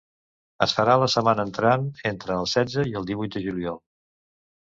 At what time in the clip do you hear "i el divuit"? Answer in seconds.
2.93-3.35